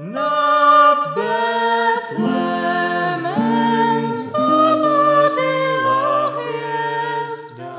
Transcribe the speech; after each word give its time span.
Not 0.00 1.14
Bethlehem, 1.14 2.24
Sarzote 4.16 5.52
Lahesta. 5.84 7.72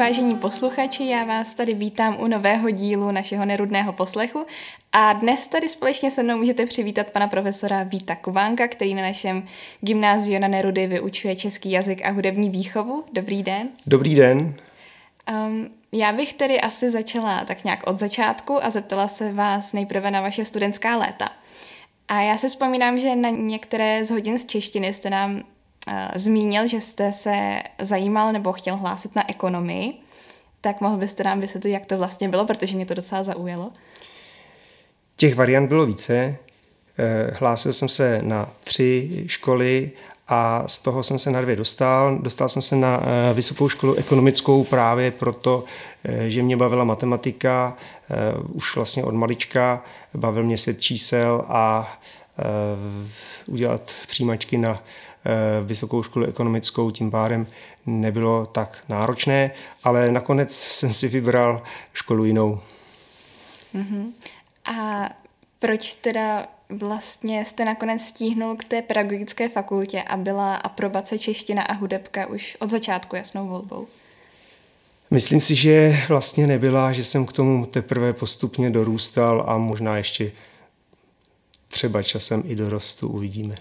Vážení 0.00 0.36
posluchači, 0.36 1.04
já 1.04 1.24
vás 1.24 1.54
tady 1.54 1.74
vítám 1.74 2.16
u 2.20 2.26
nového 2.26 2.70
dílu 2.70 3.10
našeho 3.10 3.44
nerudného 3.44 3.92
poslechu 3.92 4.46
a 4.92 5.12
dnes 5.12 5.48
tady 5.48 5.68
společně 5.68 6.10
se 6.10 6.22
mnou 6.22 6.36
můžete 6.36 6.66
přivítat 6.66 7.06
pana 7.06 7.28
profesora 7.28 7.82
Víta 7.82 8.16
Kovánka, 8.16 8.68
který 8.68 8.94
na 8.94 9.02
našem 9.02 9.46
gymnáziu 9.80 10.38
na 10.38 10.48
Nerudy 10.48 10.86
vyučuje 10.86 11.36
český 11.36 11.70
jazyk 11.70 12.06
a 12.06 12.10
hudební 12.10 12.50
výchovu. 12.50 13.04
Dobrý 13.12 13.42
den. 13.42 13.68
Dobrý 13.86 14.14
den. 14.14 14.54
Um, 15.30 15.70
já 15.92 16.12
bych 16.12 16.32
tedy 16.34 16.60
asi 16.60 16.90
začala 16.90 17.44
tak 17.44 17.64
nějak 17.64 17.86
od 17.86 17.98
začátku 17.98 18.64
a 18.64 18.70
zeptala 18.70 19.08
se 19.08 19.32
vás 19.32 19.72
nejprve 19.72 20.10
na 20.10 20.20
vaše 20.20 20.44
studentská 20.44 20.96
léta. 20.96 21.28
A 22.08 22.20
já 22.20 22.36
si 22.36 22.48
vzpomínám, 22.48 22.98
že 22.98 23.16
na 23.16 23.30
některé 23.30 24.04
z 24.04 24.10
hodin 24.10 24.38
z 24.38 24.46
češtiny 24.46 24.92
jste 24.92 25.10
nám 25.10 25.42
zmínil, 26.14 26.68
že 26.68 26.80
jste 26.80 27.12
se 27.12 27.62
zajímal 27.78 28.32
nebo 28.32 28.52
chtěl 28.52 28.76
hlásit 28.76 29.16
na 29.16 29.30
ekonomii. 29.30 29.94
Tak 30.60 30.80
mohl 30.80 30.96
byste 30.96 31.24
nám 31.24 31.40
vysvětlit, 31.40 31.70
jak 31.70 31.86
to 31.86 31.98
vlastně 31.98 32.28
bylo, 32.28 32.46
protože 32.46 32.76
mě 32.76 32.86
to 32.86 32.94
docela 32.94 33.22
zaujalo. 33.22 33.70
Těch 35.16 35.34
variant 35.34 35.68
bylo 35.68 35.86
více. 35.86 36.36
Eh, 36.98 37.30
Hlásil 37.38 37.72
jsem 37.72 37.88
se 37.88 38.20
na 38.22 38.50
tři 38.64 39.24
školy 39.26 39.90
a 40.28 40.64
z 40.66 40.78
toho 40.78 41.02
jsem 41.02 41.18
se 41.18 41.30
na 41.30 41.40
dvě 41.40 41.56
dostal. 41.56 42.18
Dostal 42.18 42.48
jsem 42.48 42.62
se 42.62 42.76
na 42.76 43.02
eh, 43.02 43.34
vysokou 43.34 43.68
školu 43.68 43.94
ekonomickou 43.94 44.64
právě 44.64 45.10
proto, 45.10 45.64
eh, 46.04 46.30
že 46.30 46.42
mě 46.42 46.56
bavila 46.56 46.84
matematika, 46.84 47.76
už 48.52 48.76
vlastně 48.76 49.04
od 49.04 49.14
malička, 49.14 49.84
bavil 50.14 50.42
mě 50.42 50.58
svět 50.58 50.80
čísel 50.80 51.44
a 51.48 51.92
udělat 53.46 53.92
přijímačky 54.06 54.58
na 54.58 54.82
vysokou 55.64 56.02
školu 56.02 56.26
ekonomickou 56.26 56.90
tím 56.90 57.10
pádem 57.10 57.46
nebylo 57.86 58.46
tak 58.46 58.84
náročné, 58.88 59.50
ale 59.84 60.10
nakonec 60.10 60.54
jsem 60.54 60.92
si 60.92 61.08
vybral 61.08 61.62
školu 61.92 62.24
jinou. 62.24 62.60
Uh-huh. 63.74 64.12
A 64.64 65.08
proč 65.58 65.94
teda 65.94 66.46
vlastně 66.68 67.44
jste 67.44 67.64
nakonec 67.64 68.02
stíhnul 68.02 68.56
k 68.56 68.64
té 68.64 68.82
pedagogické 68.82 69.48
fakultě 69.48 70.02
a 70.02 70.16
byla 70.16 70.54
aprobace 70.56 71.18
čeština 71.18 71.62
a 71.62 71.72
hudebka 71.72 72.26
už 72.26 72.56
od 72.60 72.70
začátku 72.70 73.16
jasnou 73.16 73.48
volbou? 73.48 73.86
Myslím 75.10 75.40
si, 75.40 75.54
že 75.54 75.96
vlastně 76.08 76.46
nebyla, 76.46 76.92
že 76.92 77.04
jsem 77.04 77.26
k 77.26 77.32
tomu 77.32 77.66
teprve 77.66 78.12
postupně 78.12 78.70
dorůstal 78.70 79.44
a 79.46 79.58
možná 79.58 79.96
ještě 79.96 80.32
třeba 81.68 82.02
časem 82.02 82.42
i 82.46 82.54
dorostu 82.56 83.08
uvidíme. 83.08 83.54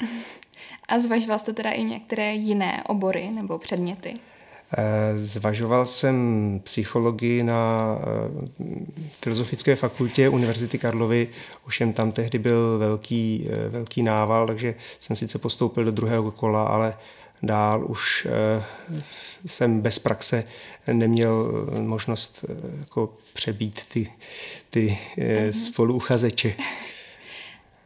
A 0.90 0.98
zvažoval 0.98 1.38
jste 1.38 1.52
teda 1.52 1.70
i 1.70 1.84
některé 1.84 2.32
jiné 2.32 2.82
obory 2.86 3.30
nebo 3.30 3.58
předměty? 3.58 4.14
Zvažoval 5.16 5.86
jsem 5.86 6.60
psychologii 6.64 7.42
na 7.42 7.98
Filozofické 9.22 9.76
fakultě 9.76 10.28
Univerzity 10.28 10.78
Karlovy, 10.78 11.28
ovšem 11.66 11.92
tam 11.92 12.12
tehdy 12.12 12.38
byl 12.38 12.78
velký, 12.78 13.48
velký 13.68 14.02
nával, 14.02 14.46
takže 14.46 14.74
jsem 15.00 15.16
sice 15.16 15.38
postoupil 15.38 15.84
do 15.84 15.90
druhého 15.90 16.30
kola, 16.30 16.64
ale 16.64 16.94
dál 17.42 17.84
už 17.88 18.26
jsem 19.46 19.80
bez 19.80 19.98
praxe 19.98 20.44
neměl 20.92 21.66
možnost 21.80 22.44
jako 22.78 23.12
přebít 23.32 23.80
ty, 23.92 24.12
ty 24.70 24.98
uh-huh. 25.16 25.50
spoluuchazeče. 25.50 26.54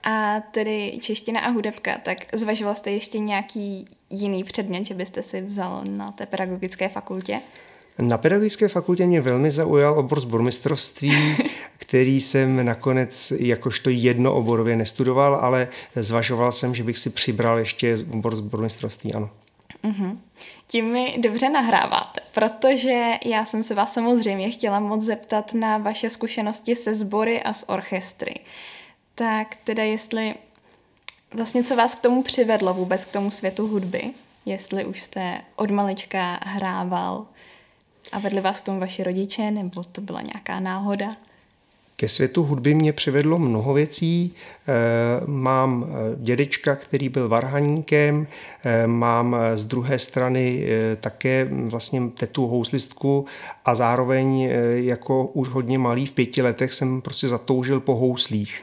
A 0.05 0.41
tedy 0.51 0.99
čeština 1.01 1.41
a 1.41 1.51
hudebka, 1.51 1.99
tak 2.03 2.19
zvažoval 2.33 2.75
jste 2.75 2.91
ještě 2.91 3.19
nějaký 3.19 3.85
jiný 4.11 4.45
předmět, 4.45 4.87
že 4.87 4.95
byste 4.95 5.23
si 5.23 5.41
vzal 5.41 5.85
na 5.89 6.13
té 6.13 6.27
pedagogické 6.27 6.89
fakultě? 6.89 7.41
Na 7.99 8.19
pedagogické 8.19 8.69
fakultě 8.69 9.07
mě 9.07 9.21
velmi 9.21 9.51
zaujal 9.51 9.99
obor 9.99 10.21
zbormistrovství, 10.21 11.13
který 11.79 12.21
jsem 12.21 12.67
nakonec 12.67 13.33
jakožto 13.39 13.91
jednooborově 13.91 14.77
nestudoval, 14.77 15.35
ale 15.35 15.69
zvažoval 15.95 16.53
jsem, 16.53 16.75
že 16.75 16.85
bych 16.85 16.99
si 16.99 17.11
přibral 17.11 17.59
ještě 17.59 17.97
obor 18.13 18.37
zbormistrovství, 18.37 19.15
ano. 19.15 19.31
Uh-huh. 19.85 20.19
Tím 20.67 20.85
mi 20.85 21.15
dobře 21.19 21.49
nahráváte, 21.49 22.21
protože 22.35 23.11
já 23.25 23.45
jsem 23.45 23.63
se 23.63 23.75
vás 23.75 23.93
samozřejmě 23.93 24.51
chtěla 24.51 24.81
moc 24.81 25.03
zeptat 25.03 25.55
na 25.55 25.79
vaše 25.79 26.11
zkušenosti 26.11 26.77
se 26.77 26.95
sbory 26.95 27.43
a 27.43 27.53
s 27.53 27.69
orchestry. 27.69 28.35
Tak 29.15 29.57
teda 29.65 29.83
jestli 29.83 30.35
vlastně 31.35 31.65
co 31.65 31.77
vás 31.77 31.95
k 31.95 32.01
tomu 32.01 32.23
přivedlo 32.23 32.75
vůbec 32.75 33.05
k 33.05 33.13
tomu 33.13 33.31
světu 33.31 33.67
hudby, 33.67 34.03
jestli 34.47 34.85
už 34.85 35.01
jste 35.01 35.41
od 35.57 35.71
malička 35.71 36.39
hrával 36.47 37.27
a 38.13 38.19
vedli 38.19 38.41
vás 38.41 38.61
k 38.61 38.65
tomu 38.65 38.81
vaši 38.81 39.03
rodiče, 39.03 39.51
nebo 39.51 39.85
to 39.85 40.01
byla 40.01 40.23
nějaká 40.23 40.61
náhoda? 40.61 41.07
Ke 41.97 42.09
světu 42.09 42.43
hudby 42.43 42.75
mě 42.75 42.93
přivedlo 42.93 43.39
mnoho 43.39 43.73
věcí. 43.73 44.35
Mám 45.27 45.87
dědečka, 46.17 46.77
který 46.77 47.09
byl 47.09 47.29
varhaníkem, 47.29 48.27
mám 48.87 49.37
z 49.55 49.65
druhé 49.65 49.99
strany 49.99 50.67
také 51.01 51.49
vlastně 51.51 52.09
tetu 52.15 52.47
houslistku 52.47 53.27
a 53.65 53.75
zároveň 53.75 54.51
jako 54.71 55.27
už 55.27 55.49
hodně 55.49 55.79
malý 55.79 56.07
v 56.07 56.13
pěti 56.13 56.43
letech 56.43 56.73
jsem 56.73 57.03
prostě 57.03 57.29
zatoužil 57.29 57.81
po 57.81 57.95
houslích 57.95 58.63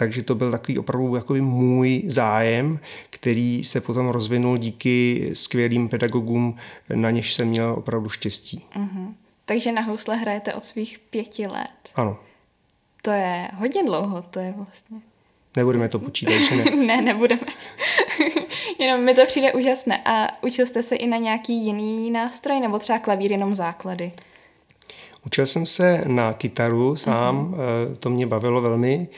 takže 0.00 0.22
to 0.22 0.34
byl 0.34 0.50
takový 0.50 0.78
opravdu 0.78 1.16
jakoby 1.16 1.40
můj 1.40 2.02
zájem, 2.06 2.78
který 3.10 3.64
se 3.64 3.80
potom 3.80 4.08
rozvinul 4.08 4.56
díky 4.56 5.30
skvělým 5.32 5.88
pedagogům, 5.88 6.56
na 6.94 7.10
něž 7.10 7.34
jsem 7.34 7.48
měl 7.48 7.74
opravdu 7.78 8.08
štěstí. 8.08 8.64
Uh-huh. 8.76 9.14
Takže 9.44 9.72
na 9.72 9.82
housle 9.82 10.16
hrajete 10.16 10.54
od 10.54 10.64
svých 10.64 10.98
pěti 10.98 11.46
let? 11.46 11.90
Ano. 11.94 12.18
To 13.02 13.10
je 13.10 13.48
hodně 13.56 13.84
dlouho, 13.84 14.22
to 14.22 14.40
je 14.40 14.54
vlastně. 14.56 15.00
Nebudeme 15.56 15.88
to 15.88 15.98
počítat, 15.98 16.38
že 16.38 16.56
ne? 16.56 16.64
ne, 16.86 17.02
nebudeme. 17.02 17.42
jenom 18.78 19.04
mi 19.04 19.14
to 19.14 19.26
přijde 19.26 19.52
úžasné. 19.52 20.02
A 20.04 20.28
učil 20.42 20.66
jste 20.66 20.82
se 20.82 20.96
i 20.96 21.06
na 21.06 21.16
nějaký 21.16 21.64
jiný 21.64 22.10
nástroj, 22.10 22.60
nebo 22.60 22.78
třeba 22.78 22.98
klavír 22.98 23.32
jenom 23.32 23.54
základy? 23.54 24.12
Učil 25.26 25.46
jsem 25.46 25.66
se 25.66 26.04
na 26.06 26.32
kytaru 26.32 26.96
sám, 26.96 27.54
uh-huh. 27.54 27.96
to 27.96 28.10
mě 28.10 28.26
bavilo 28.26 28.60
velmi. 28.60 29.08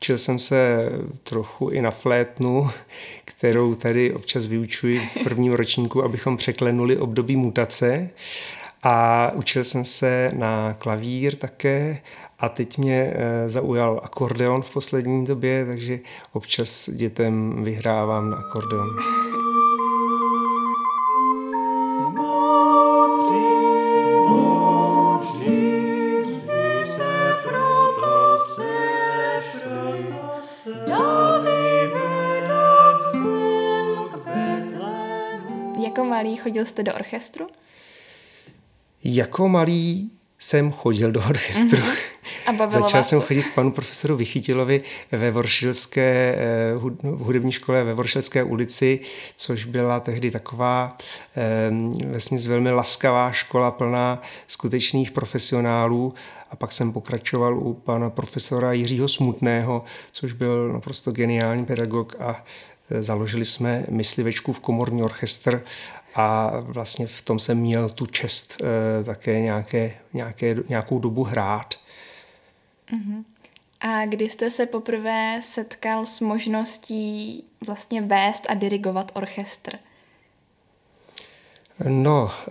Učil 0.00 0.18
jsem 0.18 0.38
se 0.38 0.88
trochu 1.22 1.68
i 1.68 1.82
na 1.82 1.90
flétnu, 1.90 2.70
kterou 3.24 3.74
tady 3.74 4.14
občas 4.14 4.46
vyučuji 4.46 4.98
v 4.98 5.24
prvním 5.24 5.52
ročníku, 5.52 6.04
abychom 6.04 6.36
překlenuli 6.36 6.96
období 6.96 7.36
mutace. 7.36 8.10
A 8.82 9.30
učil 9.34 9.64
jsem 9.64 9.84
se 9.84 10.30
na 10.34 10.74
klavír 10.78 11.36
také 11.36 11.98
a 12.38 12.48
teď 12.48 12.78
mě 12.78 13.14
zaujal 13.46 14.00
akordeon 14.04 14.62
v 14.62 14.70
poslední 14.70 15.24
době, 15.24 15.66
takže 15.66 15.98
občas 16.32 16.90
dětem 16.90 17.64
vyhrávám 17.64 18.30
na 18.30 18.36
akordeon. 18.36 18.88
Jste 36.68 36.82
do 36.82 36.94
orchestru? 36.94 37.46
Jako 39.04 39.48
malý 39.48 40.10
jsem 40.38 40.72
chodil 40.72 41.12
do 41.12 41.20
orchestru. 41.20 41.78
Mm-hmm. 41.78 42.18
A 42.46 42.70
Začal 42.70 43.02
jsem 43.04 43.20
chodit 43.20 43.42
k 43.42 43.54
panu 43.54 43.72
profesoru 43.72 44.16
Vychytilovi 44.16 44.82
ve 45.12 45.30
Voršilské 45.30 46.36
v 47.02 47.18
hudební 47.18 47.52
škole 47.52 47.84
ve 47.84 47.94
Voršilské 47.94 48.42
ulici, 48.42 49.00
což 49.36 49.64
byla 49.64 50.00
tehdy 50.00 50.30
taková 50.30 50.98
vlastně 52.06 52.38
velmi 52.38 52.70
laskavá 52.70 53.32
škola 53.32 53.70
plná 53.70 54.22
skutečných 54.46 55.10
profesionálů. 55.10 56.14
A 56.50 56.56
pak 56.56 56.72
jsem 56.72 56.92
pokračoval 56.92 57.58
u 57.58 57.74
pana 57.74 58.10
profesora 58.10 58.72
Jiřího 58.72 59.08
Smutného, 59.08 59.84
což 60.12 60.32
byl 60.32 60.72
naprosto 60.72 61.12
geniální 61.12 61.64
pedagog 61.64 62.16
a 62.20 62.44
založili 62.98 63.44
jsme 63.44 63.84
myslivečku 63.88 64.52
v 64.52 64.60
komorní 64.60 65.02
orchestr 65.02 65.64
a 66.18 66.52
vlastně 66.60 67.06
v 67.06 67.22
tom 67.22 67.38
jsem 67.38 67.58
měl 67.58 67.88
tu 67.88 68.06
čest 68.06 68.62
eh, 68.62 69.04
také 69.04 69.40
nějaké, 69.40 69.94
nějaké, 70.12 70.56
nějakou 70.68 70.98
dobu 70.98 71.24
hrát. 71.24 71.74
A 73.80 74.06
kdy 74.06 74.30
jste 74.30 74.50
se 74.50 74.66
poprvé 74.66 75.40
setkal 75.42 76.04
s 76.04 76.20
možností 76.20 77.44
vlastně 77.66 78.02
vést 78.02 78.46
a 78.48 78.54
dirigovat 78.54 79.12
orchestr? 79.14 79.78
No, 81.88 82.30
eh, 82.48 82.50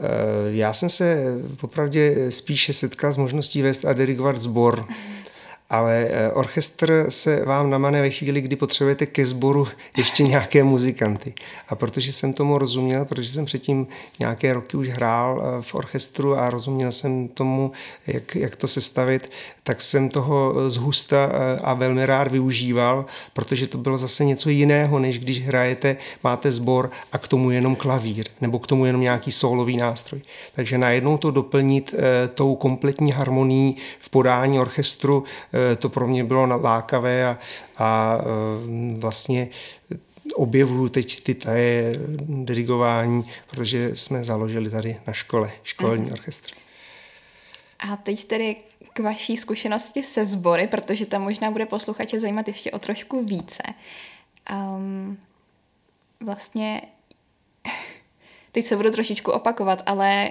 já 0.49 0.73
jsem 0.73 0.89
se 0.89 1.23
popravdě 1.59 2.31
spíše 2.31 2.73
setkal 2.73 3.13
s 3.13 3.17
možností 3.17 3.61
vést 3.61 3.85
a 3.85 3.93
dirigovat 3.93 4.37
sbor. 4.37 4.85
Ale 5.69 6.07
eh, 6.09 6.31
orchestr 6.31 7.05
se 7.09 7.45
vám 7.45 7.69
namane 7.69 8.01
ve 8.01 8.09
chvíli, 8.09 8.41
kdy 8.41 8.55
potřebujete 8.55 9.05
ke 9.05 9.25
sboru 9.25 9.67
ještě 9.97 10.23
nějaké 10.23 10.63
muzikanty. 10.63 11.33
A 11.69 11.75
protože 11.75 12.11
jsem 12.11 12.33
tomu 12.33 12.57
rozuměl, 12.57 13.05
protože 13.05 13.29
jsem 13.29 13.45
předtím 13.45 13.87
nějaké 14.19 14.53
roky 14.53 14.77
už 14.77 14.89
hrál 14.89 15.43
eh, 15.43 15.61
v 15.61 15.75
orchestru 15.75 16.35
a 16.35 16.49
rozuměl 16.49 16.91
jsem 16.91 17.27
tomu, 17.27 17.71
jak, 18.07 18.35
jak 18.35 18.55
to 18.55 18.67
sestavit, 18.67 19.31
tak 19.63 19.81
jsem 19.81 20.09
toho 20.09 20.69
zhusta 20.71 21.29
eh, 21.31 21.59
a 21.63 21.73
velmi 21.73 22.05
rád 22.05 22.31
využíval, 22.31 23.05
protože 23.33 23.67
to 23.67 23.77
bylo 23.77 23.97
zase 23.97 24.25
něco 24.25 24.49
jiného, 24.49 24.99
než 24.99 25.19
když 25.19 25.45
hrajete, 25.45 25.97
máte 26.23 26.51
sbor 26.51 26.91
a 27.11 27.17
k 27.17 27.27
tomu 27.27 27.51
jenom 27.51 27.75
klavír, 27.75 28.25
nebo 28.41 28.59
k 28.59 28.67
tomu 28.67 28.85
jenom 28.85 29.01
nějaký 29.01 29.31
solový 29.31 29.77
nástroj. 29.77 30.21
Takže 30.55 30.77
najednou 30.77 31.17
to 31.17 31.31
doplnit 31.31 31.95
tou 32.35 32.55
kompletní 32.55 33.11
harmonií 33.11 33.75
v 33.99 34.09
podání 34.09 34.59
orchestru, 34.59 35.23
to 35.79 35.89
pro 35.89 36.07
mě 36.07 36.23
bylo 36.23 36.45
lákavé 36.61 37.25
a, 37.25 37.37
a 37.77 38.17
vlastně 38.97 39.49
objevuju 40.35 40.89
teď 40.89 41.23
ty 41.23 41.33
taje 41.33 41.93
dirigování, 42.19 43.25
protože 43.47 43.95
jsme 43.95 44.23
založili 44.23 44.69
tady 44.69 44.97
na 45.07 45.13
škole 45.13 45.51
školní 45.63 46.05
mm. 46.05 46.11
orchestr. 46.11 46.51
A 47.79 47.95
teď 47.95 48.25
tedy 48.25 48.55
k 48.93 48.99
vaší 48.99 49.37
zkušenosti 49.37 50.03
se 50.03 50.25
sbory, 50.25 50.67
protože 50.67 51.05
tam 51.05 51.21
možná 51.21 51.51
bude 51.51 51.65
posluchače 51.65 52.19
zajímat 52.19 52.47
ještě 52.47 52.71
o 52.71 52.79
trošku 52.79 53.25
více. 53.25 53.63
Um, 54.53 55.17
vlastně, 56.19 56.81
teď 58.51 58.65
se 58.65 58.75
budu 58.75 58.91
trošičku 58.91 59.31
opakovat, 59.31 59.83
ale 59.85 60.29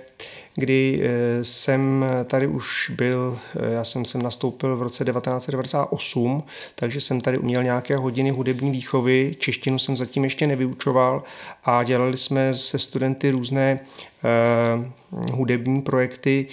kdy 0.55 1.01
eh, 1.03 1.43
jsem 1.43 2.05
tady 2.25 2.47
už 2.47 2.91
byl, 2.95 3.39
eh, 3.55 3.73
já 3.73 3.83
jsem 3.83 4.05
sem 4.05 4.21
nastoupil 4.21 4.77
v 4.77 4.81
roce 4.81 5.05
1998, 5.05 6.43
takže 6.75 7.01
jsem 7.01 7.21
tady 7.21 7.37
uměl 7.37 7.63
nějaké 7.63 7.97
hodiny 7.97 8.29
hudební 8.29 8.71
výchovy, 8.71 9.35
češtinu 9.39 9.79
jsem 9.79 9.97
zatím 9.97 10.23
ještě 10.23 10.47
nevyučoval 10.47 11.23
a 11.63 11.83
dělali 11.83 12.17
jsme 12.17 12.53
se 12.53 12.79
studenty 12.79 13.31
různé 13.31 13.79
Uh, 14.23 14.85
hudební 15.31 15.81
projekty, 15.81 16.45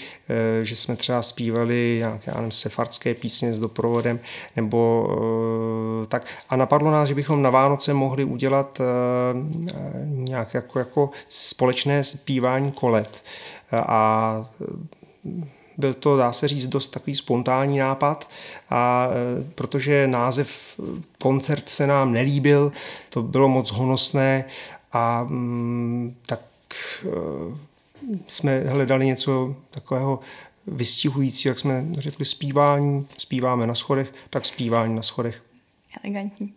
že 0.63 0.77
jsme 0.77 0.97
třeba 0.97 1.23
zpívali 1.23 1.97
nějaké 1.99 2.33
nevím, 2.35 2.51
sefardské 2.51 3.15
písně 3.15 3.53
s 3.53 3.59
doprovodem, 3.59 4.21
nebo 4.57 5.09
tak. 6.09 6.27
A 6.49 6.57
napadlo 6.57 6.91
nás, 6.91 7.09
že 7.09 7.15
bychom 7.15 7.43
na 7.43 7.51
Vánoce 7.51 7.95
mohli 7.95 8.25
udělat 8.25 8.81
nějak 10.05 10.55
jako, 10.55 10.79
jako 10.79 11.11
společné 11.29 12.05
zpívání 12.05 12.73
kolet 12.73 13.23
a 13.73 14.51
byl 15.79 15.95
to, 15.95 16.17
dá 16.17 16.33
se 16.33 16.49
říct, 16.49 16.67
dost 16.67 16.89
takový 16.89 17.15
spontánní 17.15 17.79
nápad, 17.79 18.31
a 18.71 19.09
e, 19.11 19.45
protože 19.55 20.07
název 20.07 20.51
e, 20.51 21.03
koncert 21.19 21.69
se 21.69 21.87
nám 21.87 22.13
nelíbil, 22.13 22.73
to 23.11 23.23
bylo 23.23 23.49
moc 23.49 23.71
honosné 23.71 24.45
a 24.93 25.25
mm, 25.25 26.17
tak 26.27 26.41
e, 27.05 27.09
jsme 28.27 28.61
hledali 28.61 29.07
něco 29.07 29.57
takového 29.71 30.21
vystihující, 30.67 31.49
jak 31.49 31.59
jsme 31.59 31.87
řekli, 31.93 32.25
zpívání, 32.25 33.07
zpíváme 33.19 33.67
na 33.67 33.75
schodech, 33.75 34.13
tak 34.31 34.45
zpívání 34.45 34.95
na 34.95 35.03
schodech. 35.03 35.43
Elegantní. 36.05 36.55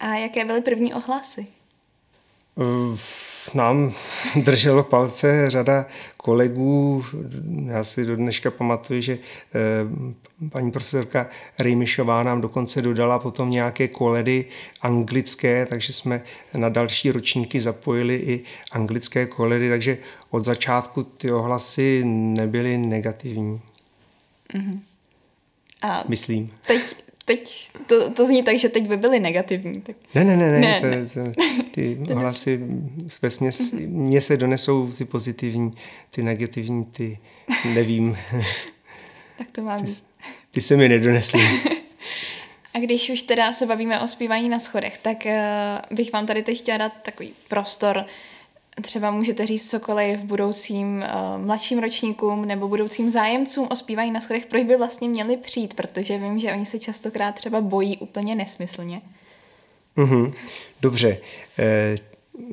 A 0.00 0.14
jaké 0.14 0.44
byly 0.44 0.60
první 0.60 0.94
ohlasy? 0.94 1.46
Nám 3.54 3.92
drželo 4.36 4.82
palce 4.82 5.50
řada 5.50 5.86
kolegů. 6.16 7.04
Já 7.66 7.84
si 7.84 8.04
do 8.04 8.16
dneška 8.16 8.50
pamatuju, 8.50 9.00
že 9.00 9.18
eh, 9.54 10.48
paní 10.50 10.70
profesorka 10.70 11.28
Rejmišová 11.58 12.22
nám 12.22 12.40
dokonce 12.40 12.82
dodala 12.82 13.18
potom 13.18 13.50
nějaké 13.50 13.88
koledy 13.88 14.44
anglické, 14.82 15.66
takže 15.66 15.92
jsme 15.92 16.22
na 16.54 16.68
další 16.68 17.10
ročníky 17.10 17.60
zapojili 17.60 18.14
i 18.16 18.44
anglické 18.72 19.26
koledy, 19.26 19.70
takže 19.70 19.98
od 20.30 20.44
začátku 20.44 21.02
ty 21.02 21.32
ohlasy 21.32 22.02
nebyly 22.04 22.78
negativní. 22.78 23.60
Mm-hmm. 24.54 24.80
A 25.82 26.04
Myslím. 26.08 26.50
Teď, 26.66 26.96
teď 27.24 27.70
to, 27.86 28.10
to 28.10 28.26
zní 28.26 28.42
tak, 28.42 28.58
že 28.58 28.68
teď 28.68 28.88
by 28.88 28.96
byly 28.96 29.20
negativní. 29.20 29.80
Tak... 29.80 29.96
Ne, 30.14 30.24
ne, 30.24 30.36
ne, 30.36 30.50
ne, 30.50 30.60
ne, 30.60 30.80
to, 30.80 30.86
ne. 30.86 31.06
To, 31.06 31.40
ty 31.70 31.98
hlasy 32.14 32.60
ve 33.22 33.30
směs, 33.30 33.72
mně 33.72 34.20
se 34.20 34.36
donesou 34.36 34.92
ty 34.92 35.04
pozitivní, 35.04 35.72
ty 36.10 36.22
negativní, 36.22 36.84
ty 36.84 37.18
nevím. 37.74 38.18
tak 39.38 39.48
to 39.52 39.62
mám. 39.62 39.84
Ty, 39.84 39.92
ty 40.50 40.60
se 40.60 40.76
mi 40.76 40.88
nedonesly. 40.88 41.40
A 42.74 42.78
když 42.78 43.10
už 43.10 43.22
teda 43.22 43.52
se 43.52 43.66
bavíme 43.66 44.00
o 44.00 44.08
zpívání 44.08 44.48
na 44.48 44.58
schodech, 44.58 44.98
tak 44.98 45.26
uh, 45.26 45.96
bych 45.96 46.12
vám 46.12 46.26
tady 46.26 46.42
teď 46.42 46.58
chtěla 46.58 46.78
dát 46.78 46.92
takový 47.02 47.32
prostor 47.48 48.04
třeba 48.82 49.10
můžete 49.10 49.46
říct 49.46 49.70
cokoliv 49.70 50.20
v 50.20 50.24
budoucím 50.24 51.04
uh, 51.36 51.46
mladším 51.46 51.78
ročníkům 51.78 52.44
nebo 52.44 52.68
budoucím 52.68 53.10
zájemcům 53.10 53.68
o 53.70 53.76
zpívání 53.76 54.10
na 54.10 54.20
schodech, 54.20 54.46
proč 54.46 54.62
by 54.62 54.76
vlastně 54.76 55.08
měli 55.08 55.36
přijít, 55.36 55.74
protože 55.74 56.18
vím, 56.18 56.38
že 56.38 56.52
oni 56.52 56.66
se 56.66 56.78
častokrát 56.78 57.34
třeba 57.34 57.60
bojí 57.60 57.98
úplně 57.98 58.34
nesmyslně. 58.34 59.00
Mm-hmm. 59.96 60.32
Dobře. 60.80 61.18
E, 61.58 61.96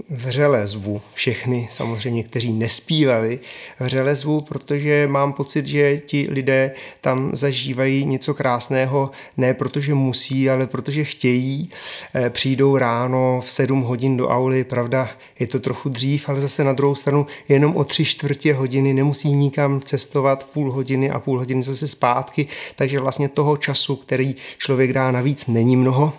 vřele 0.10 0.68
zvu 0.68 1.02
všechny, 1.14 1.68
samozřejmě, 1.72 2.24
kteří 2.24 2.54
nespívali, 2.54 3.40
vřele 3.80 4.16
zvu, 4.16 4.42
protože 4.42 5.08
mám 5.08 5.34
pocit, 5.34 5.68
že 5.68 5.98
ti 5.98 6.28
lidé 6.30 6.72
tam 7.02 7.32
zažívají 7.34 8.06
něco 8.06 8.34
krásného, 8.34 9.12
ne 9.38 9.54
protože 9.54 9.94
musí, 9.94 10.50
ale 10.50 10.68
protože 10.68 11.04
chtějí. 11.04 11.70
Eh, 12.16 12.30
přijdou 12.30 12.78
ráno 12.78 13.42
v 13.46 13.52
7 13.52 13.82
hodin 13.82 14.18
do 14.18 14.28
auly, 14.28 14.64
pravda, 14.64 15.10
je 15.40 15.48
to 15.48 15.60
trochu 15.60 15.90
dřív, 15.90 16.30
ale 16.30 16.42
zase 16.42 16.64
na 16.64 16.74
druhou 16.74 16.96
stranu 16.96 17.28
jenom 17.50 17.76
o 17.76 17.84
tři 17.84 18.06
čtvrtě 18.06 18.54
hodiny, 18.54 18.94
nemusí 18.94 19.32
nikam 19.32 19.82
cestovat 19.82 20.44
půl 20.44 20.72
hodiny 20.72 21.10
a 21.10 21.20
půl 21.20 21.40
hodiny 21.40 21.64
zase 21.64 21.88
zpátky, 21.88 22.48
takže 22.76 23.00
vlastně 23.00 23.30
toho 23.30 23.58
času, 23.58 23.96
který 23.96 24.36
člověk 24.58 24.94
dá 24.94 25.12
navíc, 25.12 25.48
není 25.48 25.76
mnoho 25.76 26.14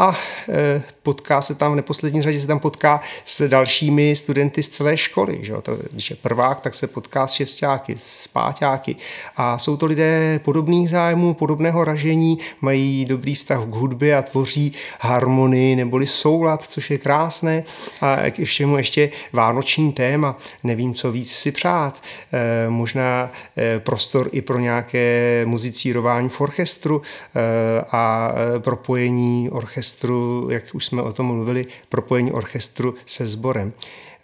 a 0.00 0.16
e, 0.48 0.82
potká 1.10 1.42
se 1.42 1.54
tam, 1.54 1.72
v 1.72 1.76
neposlední 1.76 2.22
řadě 2.22 2.40
se 2.40 2.46
tam 2.46 2.58
potká 2.58 3.00
s 3.24 3.48
dalšími 3.48 4.16
studenty 4.16 4.62
z 4.62 4.68
celé 4.68 4.96
školy. 4.96 5.38
Že? 5.42 5.54
To, 5.62 5.78
když 5.92 6.10
je 6.10 6.16
prvák, 6.16 6.60
tak 6.60 6.74
se 6.74 6.86
potká 6.86 7.26
s 7.26 7.32
šestáky, 7.32 7.94
s 7.96 8.26
páťáky. 8.26 8.96
A 9.36 9.58
jsou 9.58 9.76
to 9.76 9.86
lidé 9.86 10.40
podobných 10.44 10.90
zájmů, 10.90 11.34
podobného 11.34 11.84
ražení, 11.84 12.38
mají 12.60 13.04
dobrý 13.04 13.34
vztah 13.34 13.60
k 13.64 13.74
hudbě 13.74 14.16
a 14.16 14.22
tvoří 14.22 14.72
harmonii 15.00 15.76
neboli 15.76 16.06
soulad, 16.06 16.62
což 16.62 16.90
je 16.90 16.98
krásné. 16.98 17.64
A 18.00 18.30
k 18.30 18.44
všemu 18.44 18.76
ještě 18.76 19.10
vánoční 19.32 19.92
téma. 19.92 20.36
Nevím, 20.64 20.94
co 20.94 21.12
víc 21.12 21.32
si 21.32 21.52
přát. 21.52 22.02
E, 22.32 22.70
možná 22.70 23.30
e, 23.58 23.80
prostor 23.80 24.28
i 24.32 24.42
pro 24.42 24.58
nějaké 24.58 25.42
muzicírování 25.46 26.28
v 26.28 26.40
orchestru 26.40 27.02
e, 27.02 27.84
a 27.92 28.32
propojení 28.58 29.50
orchestru, 29.50 30.48
jak 30.50 30.64
už 30.72 30.84
jsme 30.84 30.99
o 31.02 31.12
tom 31.12 31.26
mluvili, 31.26 31.66
propojení 31.88 32.32
orchestru 32.32 32.94
se 33.06 33.26
sborem. 33.26 33.72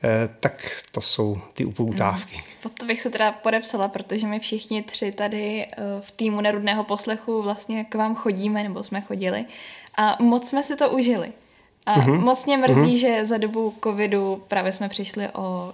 Eh, 0.05 0.29
tak 0.41 0.71
to 0.93 1.01
jsou 1.01 1.39
ty 1.55 1.65
upoutávky. 1.65 2.43
Pod 2.63 2.73
to 2.73 2.87
bych 2.87 3.01
se 3.01 3.11
teda 3.11 3.33
podepsala, 3.33 3.89
protože 3.89 4.27
my 4.27 4.41
všichni 4.41 4.83
tři 4.83 5.13
tady 5.13 5.67
eh, 5.67 5.77
v 6.01 6.11
týmu 6.11 6.41
Nerudného 6.41 6.85
poslechu 6.85 7.43
vlastně 7.43 7.85
k 7.85 7.95
vám 7.95 8.15
chodíme, 8.15 8.63
nebo 8.63 8.85
jsme 8.85 9.01
chodili 9.01 9.45
a 9.97 10.17
moc 10.21 10.49
jsme 10.49 10.63
si 10.63 10.77
to 10.77 10.91
užili. 10.91 11.33
A 11.87 12.01
mm-hmm. 12.01 12.21
moc 12.21 12.47
mě 12.47 12.57
mrzí, 12.57 12.81
mm-hmm. 12.81 13.01
že 13.01 13.27
za 13.27 13.39
dobu 13.39 13.75
covidu 13.85 14.43
právě 14.49 14.73
jsme 14.73 14.89
přišli 14.89 15.29
o 15.35 15.73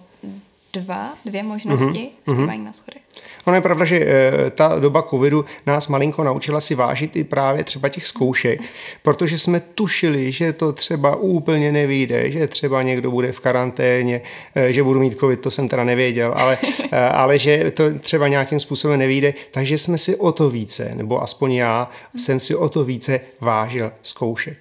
dva, 0.73 1.15
dvě 1.25 1.43
možnosti 1.43 2.11
mm-hmm. 2.27 2.35
zpívání 2.35 2.65
na 2.65 2.73
schody. 2.73 2.97
Ono 3.45 3.57
je 3.57 3.61
pravda, 3.61 3.85
že 3.85 3.97
eh, 3.99 4.51
ta 4.51 4.79
doba 4.79 5.03
covidu 5.03 5.45
nás 5.67 5.89
malinko 5.89 6.25
naučila 6.25 6.61
si 6.61 6.75
vážit 6.75 7.17
i 7.17 7.25
právě 7.25 7.65
třeba 7.65 7.89
těch 7.89 8.07
zkoušek, 8.07 8.61
protože 9.03 9.39
jsme 9.39 9.61
tušili, 9.61 10.33
že 10.33 10.53
to 10.53 10.73
třeba 10.73 11.17
úplně 11.17 11.73
nevyjde, 11.73 12.31
že 12.31 12.47
třeba 12.47 12.83
někdo 12.83 13.11
bude 13.11 13.33
v 13.33 13.41
karanténě, 13.41 14.21
eh, 14.55 14.73
že 14.73 14.83
budu 14.83 15.01
mít 15.01 15.19
covid, 15.19 15.41
to 15.41 15.51
jsem 15.51 15.69
teda 15.69 15.85
nevěděl, 15.85 16.35
ale, 16.37 16.59
eh, 16.93 16.99
ale 16.99 17.39
že 17.39 17.71
to 17.71 17.99
třeba 17.99 18.29
nějakým 18.29 18.61
způsobem 18.61 18.99
nevyjde, 18.99 19.35
takže 19.51 19.79
jsme 19.79 19.99
si 19.99 20.17
o 20.17 20.33
to 20.33 20.51
více, 20.51 20.91
nebo 20.95 21.23
aspoň 21.23 21.53
já 21.53 21.89
jsem 22.17 22.41
si 22.41 22.55
o 22.55 22.69
to 22.69 22.85
více 22.85 23.21
vážil 23.41 23.93
zkoušek. 24.03 24.59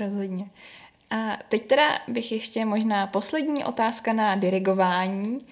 Rozhodně. 0.00 0.44
A 1.10 1.38
teď 1.48 1.66
teda 1.66 1.98
bych 2.08 2.32
ještě 2.32 2.64
možná 2.64 3.06
poslední 3.06 3.64
otázka 3.64 4.12
na 4.12 4.34
dirigování. 4.34 5.46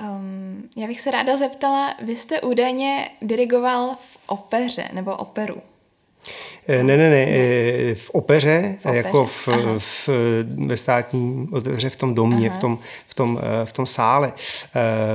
Um, 0.00 0.70
já 0.76 0.86
bych 0.86 1.00
se 1.00 1.10
ráda 1.10 1.36
zeptala, 1.36 1.94
vy 2.02 2.16
jste 2.16 2.40
údajně 2.40 3.10
dirigoval 3.22 3.96
v 4.00 4.18
opeře 4.26 4.88
nebo 4.92 5.16
operu. 5.16 5.62
Eh, 6.68 6.82
ne, 6.82 6.96
ne, 6.96 7.10
ne, 7.10 7.26
eh, 7.28 7.94
v 7.94 8.10
opeře, 8.10 8.76
v 8.82 8.86
opeře. 8.86 8.96
jako 8.96 9.26
v, 9.26 9.48
v, 9.78 10.08
ve 10.66 10.76
státní 10.76 11.48
opeře 11.52 11.90
v 11.90 11.96
tom 11.96 12.14
domě, 12.14 12.50
v 12.50 12.58
tom, 12.58 12.78
v, 13.06 13.14
tom, 13.14 13.40
eh, 13.42 13.66
v 13.66 13.72
tom 13.72 13.86
sále. 13.86 14.32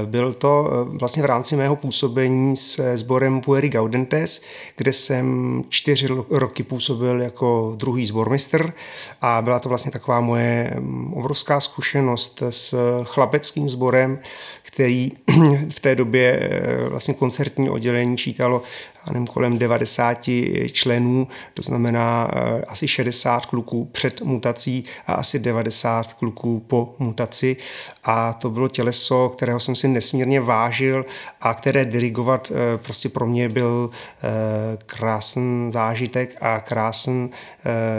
Byl 0.05 0.33
to 0.33 0.69
vlastně 0.99 1.23
v 1.23 1.25
rámci 1.25 1.55
mého 1.55 1.75
působení 1.75 2.57
s 2.57 2.95
sborem 2.95 3.41
Pueri 3.41 3.69
Gaudentes, 3.69 4.41
kde 4.77 4.93
jsem 4.93 5.63
čtyři 5.69 6.07
roky 6.29 6.63
působil 6.63 7.21
jako 7.21 7.73
druhý 7.75 8.05
sbormistr 8.05 8.73
a 9.21 9.41
byla 9.41 9.59
to 9.59 9.69
vlastně 9.69 9.91
taková 9.91 10.21
moje 10.21 10.73
mm, 10.79 11.13
obrovská 11.13 11.59
zkušenost 11.59 12.43
s 12.49 12.75
chlapeckým 13.03 13.69
sborem, 13.69 14.19
který 14.61 15.11
v 15.69 15.79
té 15.79 15.95
době 15.95 16.49
vlastně 16.89 17.13
koncertní 17.13 17.69
oddělení 17.69 18.17
čítalo 18.17 18.61
nevím, 19.09 19.27
kolem 19.27 19.57
90 19.57 20.29
členů, 20.71 21.27
to 21.53 21.61
znamená 21.61 22.31
eh, 22.33 22.65
asi 22.67 22.87
60 22.87 23.45
kluků 23.45 23.85
před 23.91 24.21
mutací 24.21 24.85
a 25.07 25.13
asi 25.13 25.39
90 25.39 26.13
kluků 26.13 26.59
po 26.67 26.95
mutaci. 26.99 27.57
A 28.03 28.33
to 28.33 28.49
bylo 28.49 28.67
těleso, 28.67 29.29
kterého 29.29 29.59
jsem 29.59 29.75
si 29.75 29.87
nesmírně 29.87 30.41
vážil 30.41 31.05
a 31.41 31.53
které 31.53 31.85
dirigovat 31.85 32.51
eh, 32.51 32.77
prostě 32.77 33.09
pro 33.09 33.25
mě 33.25 33.49
byl 33.49 33.89
eh, 33.93 34.77
krásný 34.85 35.71
zážitek 35.71 36.37
a 36.41 36.59
krásný, 36.59 37.29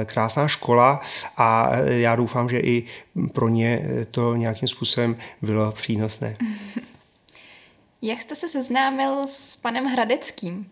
krásná 0.04 0.48
škola 0.48 1.00
a 1.36 1.70
já 1.84 2.16
doufám, 2.16 2.48
že 2.48 2.58
i 2.60 2.84
pro 3.32 3.48
ně 3.48 3.82
to 4.10 4.36
nějakým 4.36 4.68
způsobem 4.68 5.16
bylo 5.42 5.72
přínosné. 5.72 6.36
Jak 8.02 8.22
jste 8.22 8.36
se 8.36 8.48
seznámil 8.48 9.26
s 9.26 9.56
panem 9.56 9.84
Hradeckým? 9.86 10.66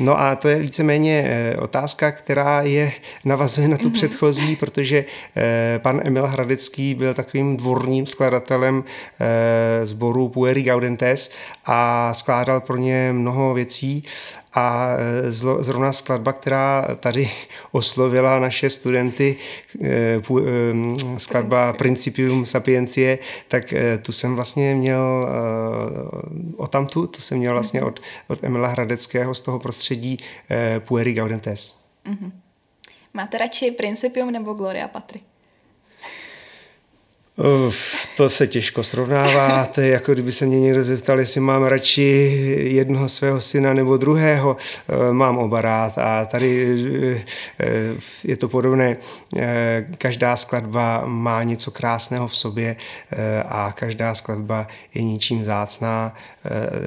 No 0.00 0.20
a 0.20 0.36
to 0.36 0.48
je 0.48 0.58
víceméně 0.58 1.24
eh, 1.26 1.56
otázka, 1.56 2.12
která 2.12 2.62
je 2.62 2.92
navazuje 3.24 3.68
na 3.68 3.76
tu 3.76 3.88
mm-hmm. 3.88 3.92
předchozí, 3.92 4.56
protože 4.56 5.04
eh, 5.36 5.78
pan 5.78 6.00
Emil 6.04 6.26
Hradecký 6.26 6.94
byl 6.94 7.14
takovým 7.14 7.56
dvorním 7.56 8.06
skladatelem 8.06 8.84
sboru 9.84 10.28
eh, 10.30 10.32
Pueri 10.34 10.62
Gaudentes 10.62 11.30
a 11.66 12.10
skládal 12.14 12.60
pro 12.60 12.76
ně 12.76 13.12
mnoho 13.12 13.54
věcí 13.54 14.04
a 14.54 14.88
e, 14.98 15.32
zrovna 15.32 15.92
skladba, 15.92 16.32
která 16.32 16.88
tady 17.00 17.30
oslovila 17.72 18.38
naše 18.38 18.70
studenty, 18.70 19.36
e, 19.82 19.88
e, 19.88 20.20
skladba 21.18 21.72
Principium 21.72 22.46
Sapiencie, 22.46 23.18
tak 23.48 23.74
tu 24.02 24.12
jsem 24.12 24.34
vlastně 24.34 24.74
měl 24.74 25.28
o 26.56 26.66
tamtu, 26.66 27.06
tu 27.06 27.20
jsem 27.20 27.38
měl 27.38 27.52
vlastně 27.52 27.82
od, 27.82 28.00
od 28.28 28.44
Emila 28.44 28.68
Hradeckého 28.68 29.34
z 29.34 29.40
toho 29.40 29.58
prostředí 29.58 30.18
Pueri 30.78 31.12
Gaudentes. 31.12 31.76
Mm-hmm. 32.06 32.32
Máte 33.14 33.38
radši 33.38 33.70
Principium 33.70 34.30
nebo 34.30 34.54
Gloria 34.54 34.88
Patri? 34.88 35.20
Uf, 37.38 38.08
to 38.16 38.28
se 38.28 38.46
těžko 38.46 38.82
srovnává. 38.82 39.66
To 39.66 39.80
je 39.80 39.88
jako 39.88 40.12
kdyby 40.12 40.32
se 40.32 40.46
mě 40.46 40.60
někdo 40.60 40.84
zeptal, 40.84 41.18
jestli 41.18 41.40
mám 41.40 41.64
radši 41.64 42.02
jednoho 42.62 43.08
svého 43.08 43.40
syna 43.40 43.74
nebo 43.74 43.96
druhého. 43.96 44.56
Eh, 44.88 45.12
mám 45.12 45.38
oba 45.38 45.60
rád 45.60 45.98
a 45.98 46.26
tady 46.26 46.76
eh, 47.60 47.94
je 48.24 48.36
to 48.36 48.48
podobné. 48.48 48.96
Eh, 49.36 49.86
každá 49.98 50.36
skladba 50.36 51.02
má 51.06 51.42
něco 51.42 51.70
krásného 51.70 52.28
v 52.28 52.36
sobě 52.36 52.76
a 53.46 53.72
každá 53.72 54.14
skladba 54.14 54.66
je 54.94 55.02
ničím 55.02 55.44
zácná, 55.44 56.14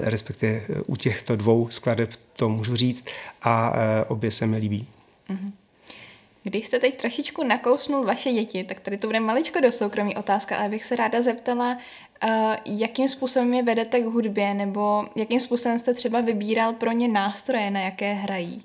respektive 0.04 0.62
u 0.86 0.96
těchto 0.96 1.36
dvou 1.36 1.68
skladeb 1.70 2.10
to 2.36 2.50
můžu 2.50 2.76
říct 2.76 3.06
a 3.44 3.74
obě 4.08 4.32
se 4.32 4.48
mi 4.48 4.58
líbí. 4.58 4.88
Mm-hmm. 5.30 5.61
Když 6.44 6.68
jste 6.68 6.80
teď 6.80 6.98
trošičku 6.98 7.44
nakousnul 7.44 8.06
vaše 8.06 8.32
děti, 8.32 8.64
tak 8.64 8.80
tady 8.80 8.98
to 8.98 9.08
bude 9.08 9.20
maličko 9.20 9.60
do 9.60 9.72
soukromí 9.72 10.16
otázka, 10.16 10.58
ale 10.58 10.70
bych 10.70 10.86
se 10.86 10.96
ráda 10.96 11.22
zeptala, 11.22 11.78
uh, 12.24 12.30
jakým 12.66 13.08
způsobem 13.08 13.54
je 13.54 13.64
vedete 13.64 14.00
k 14.00 14.06
hudbě, 14.06 14.54
nebo 14.54 15.06
jakým 15.16 15.40
způsobem 15.40 15.80
jste 15.80 15.94
třeba 15.94 16.22
vybíral 16.22 16.74
pro 16.74 16.92
ně 16.92 17.08
nástroje, 17.08 17.72
na 17.72 17.80
jaké 17.80 18.14
hrají? 18.14 18.62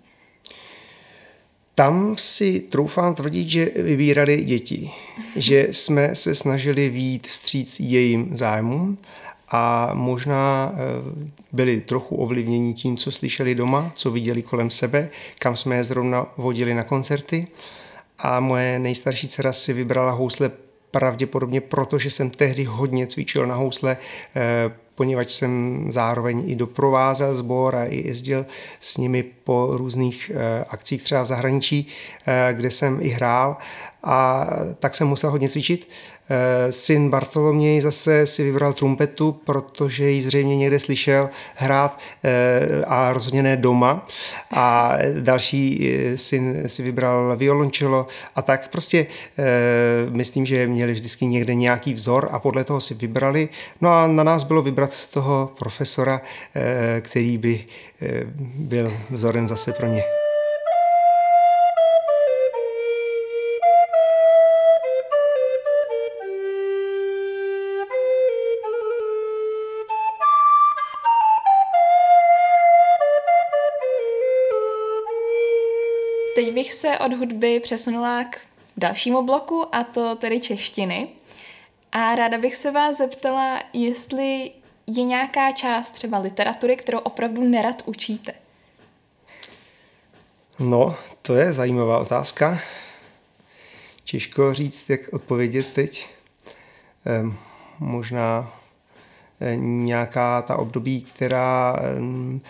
Tam 1.75 2.17
si 2.19 2.61
troufám 2.61 3.15
tvrdit, 3.15 3.51
že 3.51 3.65
vybírali 3.65 4.45
děti, 4.45 4.91
že 5.37 5.67
jsme 5.71 6.15
se 6.15 6.35
snažili 6.35 6.89
výjít 6.89 7.27
vstříc 7.27 7.81
jejím 7.81 8.37
zájmům 8.37 8.99
a 9.49 9.91
možná 9.95 10.73
eh, 10.75 10.79
byli 11.53 11.81
trochu 11.81 12.17
ovlivněni 12.17 12.75
tím, 12.75 12.97
co 12.97 13.13
slyšeli 13.13 13.55
doma, 13.55 13.93
co 13.95 14.11
viděli 14.11 14.43
kolem 14.43 14.71
sebe, 14.71 15.11
kam 15.39 15.57
jsme 15.57 15.77
je 15.77 15.85
zrovna 15.85 16.27
vodili 16.37 16.75
na 16.75 16.83
koncerty. 16.83 17.47
A 18.19 18.41
moje 18.41 18.79
nejstarší 18.79 19.29
dcera 19.29 19.53
si 19.53 19.73
vybrala 19.73 20.13
housle 20.13 20.51
pravděpodobně 20.91 21.61
proto, 21.61 21.99
že 21.99 22.11
jsem 22.11 22.31
tehdy 22.31 22.65
hodně 22.65 23.07
cvičil 23.07 23.47
na 23.47 23.55
housle, 23.55 23.97
eh, 24.37 24.73
poněvadž 24.95 25.33
jsem 25.33 25.85
zároveň 25.89 26.51
i 26.51 26.57
doprovázel 26.57 27.35
sbor 27.35 27.77
a 27.77 27.85
i 27.85 28.07
jezdil 28.07 28.47
s 28.81 28.97
nimi 28.97 29.23
po 29.23 29.69
různých 29.73 30.31
eh, 30.35 30.65
akcích 30.69 31.03
třeba 31.03 31.23
v 31.23 31.27
zahraničí, 31.27 31.87
kde 32.53 32.71
jsem 32.71 32.99
i 33.03 33.09
hrál 33.09 33.57
a 34.05 34.47
tak 34.79 34.95
jsem 34.95 35.09
musel 35.09 35.31
hodně 35.31 35.49
cvičit 35.49 35.89
syn 36.71 37.11
Bartoloměj 37.11 37.81
zase 37.81 38.27
si 38.27 38.45
vybral 38.45 38.73
trumpetu, 38.73 39.33
protože 39.33 40.11
ji 40.11 40.21
zřejmě 40.21 40.57
někde 40.57 40.79
slyšel 40.79 41.31
hrát 41.55 41.99
eh, 42.25 42.85
a 42.87 43.13
rozhodně 43.13 43.43
ne 43.43 43.57
doma. 43.57 44.07
A 44.51 44.93
další 45.21 45.91
eh, 45.91 46.17
syn 46.17 46.63
si 46.67 46.83
vybral 46.83 47.37
violončelo 47.37 48.07
a 48.35 48.43
tak 48.43 48.69
prostě 48.69 49.07
myslím, 50.11 50.47
že 50.47 50.67
měli 50.67 50.93
vždycky 50.93 51.27
někde 51.27 51.55
nějaký 51.55 51.95
vzor 51.95 52.29
a 52.33 52.39
podle 52.39 52.65
toho 52.65 52.81
si 52.81 52.95
vybrali. 52.95 53.49
No 53.81 53.91
a 53.91 54.07
na 54.07 54.23
nás 54.23 54.45
bylo 54.45 54.63
vybrat 54.63 55.07
toho 55.07 55.53
profesora, 55.59 56.21
který 57.01 57.39
by 57.39 57.65
byl 58.55 58.93
vzorem 59.11 59.47
zase 59.47 59.73
pro 59.73 59.87
ně. 59.87 60.26
Teď 76.37 76.55
bych 76.55 76.73
se 76.73 76.99
od 76.99 77.13
hudby 77.13 77.61
přesunula 77.61 78.25
k 78.25 78.41
dalšímu 78.77 79.23
bloku, 79.23 79.75
a 79.75 79.85
to 79.85 80.17
tedy 80.17 80.41
češtiny. 80.41 81.09
A 81.93 82.15
ráda 82.15 82.39
bych 82.39 82.57
se 82.57 82.71
vás 82.71 82.97
zeptala, 82.97 83.61
jestli 83.73 84.51
je 84.87 85.05
nějaká 85.05 85.53
část 85.53 85.91
třeba 85.91 86.19
literatury, 86.19 86.77
kterou 86.77 86.99
opravdu 86.99 87.45
nerad 87.45 87.83
učíte. 87.87 88.33
No, 90.59 90.97
to 91.23 91.35
je 91.35 91.53
zajímavá 91.53 91.99
otázka. 91.99 92.59
Těžko 94.05 94.55
říct, 94.55 94.91
jak 94.91 95.01
odpovědět 95.13 95.73
teď. 95.73 96.09
Ehm, 97.05 97.39
možná 97.79 98.53
eh, 99.41 99.57
nějaká 99.57 100.43
ta 100.43 100.57
období, 100.57 101.03
která 101.03 101.77
ehm, 101.81 102.41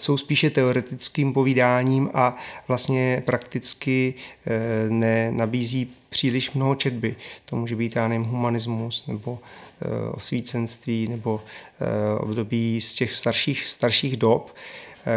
jsou 0.00 0.16
spíše 0.16 0.50
teoretickým 0.50 1.32
povídáním 1.32 2.10
a 2.14 2.36
vlastně 2.68 3.22
prakticky 3.26 4.14
eh, 4.46 4.90
nenabízí 4.90 5.90
příliš 6.08 6.52
mnoho 6.52 6.74
četby. 6.74 7.16
To 7.44 7.56
může 7.56 7.76
být, 7.76 7.96
já 7.96 8.08
nevím, 8.08 8.24
humanismus 8.24 9.06
nebo 9.06 9.38
eh, 9.82 10.10
osvícenství 10.10 11.08
nebo 11.08 11.42
eh, 11.80 12.18
období 12.18 12.80
z 12.80 12.94
těch 12.94 13.14
starších, 13.14 13.66
starších 13.66 14.16
dob, 14.16 14.54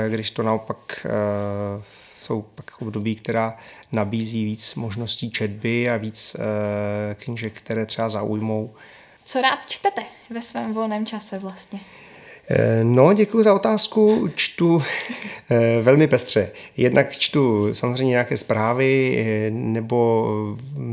když 0.09 0.31
to 0.31 0.43
naopak 0.43 1.07
jsou 2.17 2.41
pak 2.41 2.81
období, 2.81 3.15
která 3.15 3.57
nabízí 3.91 4.45
víc 4.45 4.75
možností 4.75 5.31
četby 5.31 5.89
a 5.89 5.97
víc 5.97 6.35
knížek, 7.13 7.53
které 7.53 7.85
třeba 7.85 8.09
zaujmou. 8.09 8.73
Co 9.25 9.41
rád 9.41 9.65
čtete 9.65 10.01
ve 10.29 10.41
svém 10.41 10.73
volném 10.73 11.05
čase 11.05 11.39
vlastně? 11.39 11.79
Eh, 12.47 12.83
no, 12.83 13.13
děkuji 13.13 13.43
za 13.43 13.53
otázku. 13.53 14.29
Čtu 14.35 14.83
eh, 15.49 15.81
velmi 15.81 16.07
pestře. 16.07 16.51
Jednak 16.77 17.17
čtu 17.17 17.73
samozřejmě 17.73 18.11
nějaké 18.11 18.37
zprávy 18.37 19.17
eh, 19.17 19.51
nebo 19.51 20.27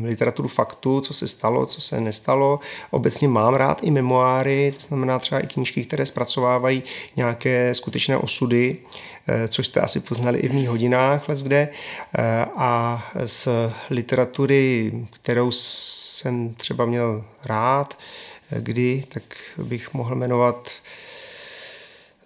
literaturu 0.04 0.48
faktu, 0.48 1.00
co 1.00 1.14
se 1.14 1.28
stalo, 1.28 1.66
co 1.66 1.80
se 1.80 2.00
nestalo. 2.00 2.60
Obecně 2.90 3.28
mám 3.28 3.54
rád 3.54 3.78
i 3.82 3.90
memoáry, 3.90 4.72
to 4.76 4.80
znamená 4.80 5.18
třeba 5.18 5.40
i 5.40 5.46
knížky, 5.46 5.84
které 5.84 6.06
zpracovávají 6.06 6.82
nějaké 7.16 7.74
skutečné 7.74 8.16
osudy, 8.16 8.76
což 9.48 9.66
jste 9.66 9.80
asi 9.80 10.00
poznali 10.00 10.38
i 10.38 10.48
v 10.48 10.54
mých 10.54 10.68
hodinách 10.68 11.24
kde. 11.42 11.68
A 12.56 13.02
z 13.24 13.48
literatury, 13.90 14.92
kterou 15.10 15.50
jsem 15.50 16.54
třeba 16.54 16.84
měl 16.84 17.24
rád, 17.44 17.98
kdy, 18.58 19.04
tak 19.08 19.22
bych 19.58 19.94
mohl 19.94 20.14
jmenovat 20.14 20.70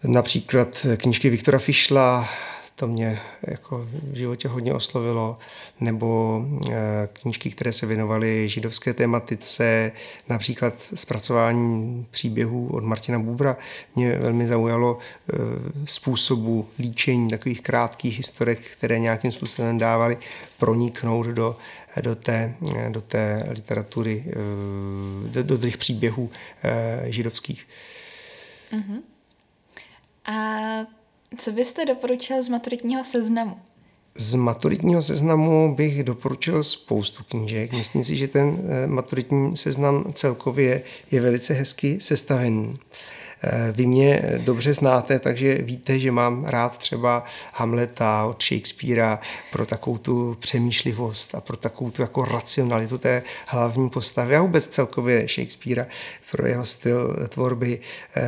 Například 0.06 0.86
knížky 0.96 1.30
Viktora 1.30 1.58
Fischla, 1.58 2.28
to 2.76 2.86
mě 2.86 3.20
jako 3.42 3.88
v 4.12 4.16
životě 4.16 4.48
hodně 4.48 4.74
oslovilo, 4.74 5.38
nebo 5.80 6.40
eh, 6.70 7.08
knížky, 7.12 7.50
které 7.50 7.72
se 7.72 7.86
věnovaly 7.86 8.48
židovské 8.48 8.94
tematice, 8.94 9.92
například 10.28 10.74
zpracování 10.94 12.06
příběhů 12.10 12.68
od 12.72 12.84
Martina 12.84 13.18
Bubra 13.18 13.56
mě 13.96 14.18
velmi 14.18 14.46
zaujalo 14.46 14.98
eh, 14.98 15.36
způsobu 15.84 16.68
líčení 16.78 17.28
takových 17.28 17.60
krátkých 17.60 18.16
historek, 18.16 18.60
které 18.60 18.98
nějakým 18.98 19.32
způsobem 19.32 19.78
dávaly 19.78 20.18
proniknout 20.58 21.26
do, 21.26 21.56
do, 22.00 22.14
té, 22.14 22.54
do 22.88 23.00
té 23.00 23.46
literatury, 23.50 24.24
eh, 24.26 24.32
do, 25.28 25.42
do 25.42 25.58
těch 25.58 25.76
příběhů 25.76 26.30
židovských. 27.10 27.66
Mm-hmm. 28.72 29.13
A 30.24 30.34
co 31.38 31.52
byste 31.52 31.84
doporučil 31.84 32.42
z 32.42 32.48
maturitního 32.48 33.04
seznamu? 33.04 33.56
Z 34.16 34.34
maturitního 34.34 35.02
seznamu 35.02 35.74
bych 35.74 36.04
doporučil 36.04 36.62
spoustu 36.62 37.24
knížek. 37.24 37.72
Myslím 37.72 38.04
si, 38.04 38.16
že 38.16 38.28
ten 38.28 38.58
eh, 38.68 38.86
maturitní 38.86 39.56
seznam 39.56 40.12
celkově 40.14 40.82
je 41.10 41.20
velice 41.20 41.54
hezky 41.54 42.00
sestavený. 42.00 42.78
Eh, 43.42 43.72
vy 43.72 43.86
mě 43.86 44.22
dobře 44.38 44.74
znáte, 44.74 45.18
takže 45.18 45.54
víte, 45.54 45.98
že 45.98 46.12
mám 46.12 46.44
rád 46.44 46.78
třeba 46.78 47.24
Hamleta 47.52 48.24
od 48.24 48.42
Shakespearea 48.42 49.20
pro 49.52 49.66
takovou 49.66 49.98
tu 49.98 50.36
přemýšlivost 50.40 51.34
a 51.34 51.40
pro 51.40 51.56
takovou 51.56 51.90
tu 51.90 52.02
jako 52.02 52.24
racionalitu 52.24 52.98
té 52.98 53.22
hlavní 53.46 53.90
postavy 53.90 54.36
a 54.36 54.42
vůbec 54.42 54.66
celkově 54.66 55.28
Shakespearea 55.28 55.86
pro 56.30 56.46
jeho 56.46 56.64
styl 56.64 57.16
tvorby. 57.28 57.80
Eh, 58.16 58.22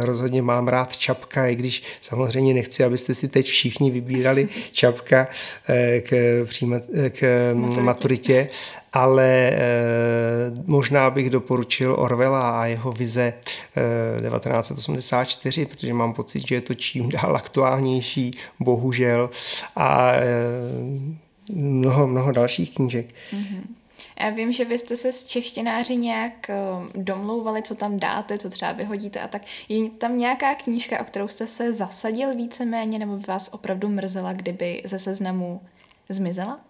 rozhodně 0.00 0.42
mám 0.42 0.68
rád 0.68 0.96
Čapka, 0.96 1.46
i 1.46 1.56
když 1.56 1.82
samozřejmě 2.00 2.54
nechci, 2.54 2.84
abyste 2.84 3.14
si 3.14 3.28
teď 3.28 3.46
všichni 3.46 3.90
vybírali 3.90 4.48
Čapka 4.72 5.28
eh, 5.68 6.00
k, 6.00 6.44
přijímat, 6.44 6.82
k 7.10 7.54
maturitě. 7.80 8.48
Ale 8.92 9.26
e, 9.26 9.58
možná 10.66 11.10
bych 11.10 11.30
doporučil 11.30 11.94
Orwella 11.98 12.60
a 12.60 12.66
jeho 12.66 12.92
vize 12.92 13.22
e, 13.22 14.30
1984, 14.30 15.66
protože 15.66 15.94
mám 15.94 16.14
pocit, 16.14 16.48
že 16.48 16.54
je 16.54 16.60
to 16.60 16.74
čím 16.74 17.08
dál 17.08 17.36
aktuálnější, 17.36 18.30
bohužel, 18.60 19.30
a 19.76 20.12
e, 20.12 20.24
mnoho, 21.52 22.06
mnoho 22.06 22.32
dalších 22.32 22.74
knížek. 22.74 23.06
Mm-hmm. 23.32 23.62
Já 24.20 24.30
vím, 24.30 24.52
že 24.52 24.64
vy 24.64 24.78
jste 24.78 24.96
se 24.96 25.12
s 25.12 25.24
češtináři 25.24 25.96
nějak 25.96 26.50
domlouvali, 26.94 27.62
co 27.62 27.74
tam 27.74 27.96
dáte, 27.96 28.38
co 28.38 28.50
třeba 28.50 28.72
vyhodíte 28.72 29.20
a 29.20 29.28
tak. 29.28 29.42
Je 29.68 29.90
tam 29.90 30.16
nějaká 30.16 30.54
knížka, 30.54 31.00
o 31.00 31.04
kterou 31.04 31.28
jste 31.28 31.46
se 31.46 31.72
zasadil 31.72 32.36
víceméně, 32.36 32.98
nebo 32.98 33.16
by 33.16 33.24
vás 33.28 33.50
opravdu 33.52 33.88
mrzela, 33.88 34.32
kdyby 34.32 34.82
ze 34.84 34.98
seznamu 34.98 35.60
zmizela? 36.08 36.60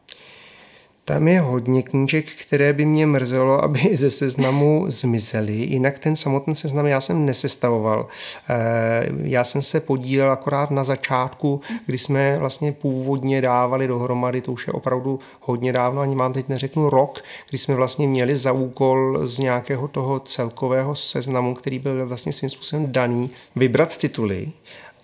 Tam 1.08 1.28
je 1.28 1.40
hodně 1.40 1.82
knížek, 1.82 2.26
které 2.26 2.72
by 2.72 2.84
mě 2.84 3.06
mrzelo, 3.06 3.64
aby 3.64 3.80
ze 3.96 4.10
seznamu 4.10 4.84
zmizely. 4.88 5.52
Jinak 5.52 5.98
ten 5.98 6.16
samotný 6.16 6.54
seznam 6.54 6.86
já 6.86 7.00
jsem 7.00 7.26
nesestavoval. 7.26 8.06
Eh, 8.50 9.08
já 9.22 9.44
jsem 9.44 9.62
se 9.62 9.80
podílel 9.80 10.30
akorát 10.30 10.70
na 10.70 10.84
začátku, 10.84 11.60
kdy 11.86 11.98
jsme 11.98 12.38
vlastně 12.38 12.72
původně 12.72 13.40
dávali 13.40 13.86
dohromady, 13.86 14.40
to 14.40 14.52
už 14.52 14.66
je 14.66 14.72
opravdu 14.72 15.18
hodně 15.40 15.72
dávno, 15.72 16.00
ani 16.00 16.16
mám 16.16 16.32
teď 16.32 16.48
neřeknu 16.48 16.90
rok, 16.90 17.24
kdy 17.48 17.58
jsme 17.58 17.74
vlastně 17.74 18.08
měli 18.08 18.36
za 18.36 18.52
úkol 18.52 19.26
z 19.26 19.38
nějakého 19.38 19.88
toho 19.88 20.20
celkového 20.20 20.94
seznamu, 20.94 21.54
který 21.54 21.78
byl 21.78 22.06
vlastně 22.06 22.32
svým 22.32 22.50
způsobem 22.50 22.92
daný, 22.92 23.30
vybrat 23.56 23.98
tituly 23.98 24.52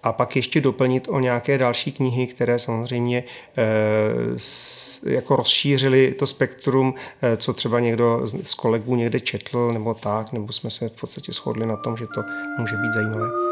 a 0.04 0.12
pak 0.12 0.36
ještě 0.36 0.60
doplnit 0.60 1.08
o 1.08 1.20
nějaké 1.20 1.58
další 1.58 1.92
knihy, 1.92 2.26
které 2.26 2.58
samozřejmě 2.58 3.24
e, 3.56 5.12
jako 5.12 5.36
rozšířily 5.36 6.14
to 6.18 6.26
spektrum, 6.26 6.94
e, 7.22 7.36
co 7.36 7.52
třeba 7.52 7.80
někdo 7.80 8.20
z 8.24 8.54
kolegů 8.54 8.96
někde 8.96 9.20
četl 9.20 9.70
nebo 9.72 9.94
tak, 9.94 10.32
nebo 10.32 10.52
jsme 10.52 10.70
se 10.70 10.88
v 10.88 11.00
podstatě 11.00 11.32
shodli 11.32 11.66
na 11.66 11.76
tom, 11.76 11.96
že 11.96 12.06
to 12.14 12.22
může 12.58 12.76
být 12.76 12.92
zajímavé. 12.94 13.43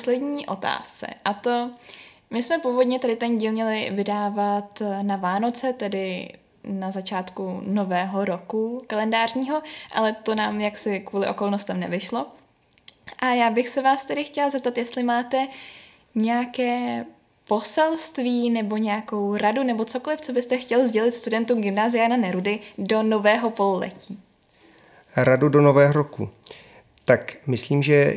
Poslední 0.00 0.46
otázce. 0.46 1.06
A 1.24 1.34
to, 1.34 1.70
my 2.30 2.42
jsme 2.42 2.58
původně 2.58 2.98
tady 2.98 3.16
ten 3.16 3.36
díl 3.36 3.52
měli 3.52 3.90
vydávat 3.92 4.82
na 5.02 5.16
Vánoce, 5.16 5.72
tedy 5.72 6.28
na 6.64 6.90
začátku 6.90 7.60
nového 7.64 8.24
roku 8.24 8.82
kalendářního, 8.86 9.62
ale 9.92 10.12
to 10.12 10.34
nám 10.34 10.60
jaksi 10.60 11.00
kvůli 11.00 11.28
okolnostem 11.28 11.80
nevyšlo. 11.80 12.26
A 13.18 13.26
já 13.26 13.50
bych 13.50 13.68
se 13.68 13.82
vás 13.82 14.06
tedy 14.06 14.24
chtěla 14.24 14.50
zeptat, 14.50 14.78
jestli 14.78 15.02
máte 15.02 15.46
nějaké 16.14 17.04
poselství 17.48 18.50
nebo 18.50 18.76
nějakou 18.76 19.36
radu 19.36 19.62
nebo 19.62 19.84
cokoliv, 19.84 20.20
co 20.20 20.32
byste 20.32 20.56
chtěl 20.56 20.88
sdělit 20.88 21.12
studentům 21.12 21.60
gymnázia 21.60 22.08
na 22.08 22.16
Nerudy 22.16 22.60
do 22.78 23.02
nového 23.02 23.50
pololetí. 23.50 24.20
radu 25.16 25.48
do 25.48 25.60
nového 25.60 25.92
roku. 25.92 26.28
Tak 27.10 27.36
myslím, 27.46 27.82
že 27.82 28.16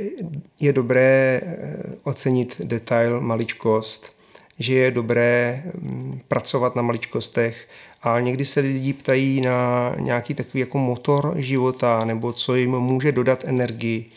je 0.60 0.74
dobré 0.74 1.42
eh, 1.44 1.76
ocenit 2.04 2.62
detail, 2.64 3.22
maličkost, 3.22 4.14
že 4.60 4.76
je 4.76 4.92
dobré 4.92 5.64
mm, 5.74 6.22
pracovat 6.28 6.76
na 6.76 6.82
maličkostech 6.82 7.68
a 8.02 8.20
někdy 8.20 8.46
se 8.46 8.60
lidi 8.60 8.94
ptají 8.94 9.42
na 9.42 9.96
nějaký 10.00 10.34
takový 10.34 10.60
jako 10.60 10.78
motor 10.78 11.34
života 11.38 12.06
nebo 12.06 12.34
co 12.34 12.56
jim 12.56 12.72
může 12.72 13.12
dodat 13.12 13.44
energii. 13.46 14.12